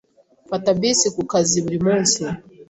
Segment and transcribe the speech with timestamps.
[0.45, 2.21] Mfata bisi kukazi buri munsi.